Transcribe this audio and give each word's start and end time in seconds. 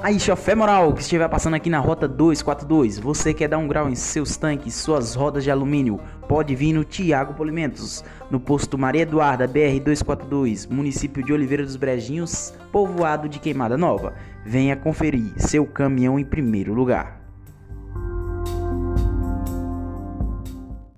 Aí, 0.00 0.18
chofé 0.20 0.54
moral, 0.54 0.92
que 0.92 1.00
estiver 1.00 1.28
passando 1.28 1.54
aqui 1.54 1.68
na 1.68 1.80
rota 1.80 2.06
242, 2.06 3.00
você 3.00 3.34
quer 3.34 3.48
dar 3.48 3.58
um 3.58 3.66
grau 3.66 3.88
em 3.88 3.96
seus 3.96 4.36
tanques, 4.36 4.74
suas 4.74 5.16
rodas 5.16 5.42
de 5.42 5.50
alumínio, 5.50 6.00
pode 6.28 6.54
vir 6.54 6.72
no 6.72 6.84
Tiago 6.84 7.34
Polimentos, 7.34 8.04
no 8.30 8.38
posto 8.38 8.78
Maria 8.78 9.02
Eduarda, 9.02 9.48
BR 9.48 9.80
242, 9.84 10.66
município 10.66 11.22
de 11.24 11.32
Oliveira 11.32 11.64
dos 11.64 11.74
Brejinhos, 11.74 12.54
povoado 12.70 13.28
de 13.28 13.40
Queimada 13.40 13.76
Nova. 13.76 14.14
Venha 14.46 14.76
conferir 14.76 15.32
seu 15.36 15.66
caminhão 15.66 16.16
em 16.16 16.24
primeiro 16.24 16.72
lugar. 16.72 17.17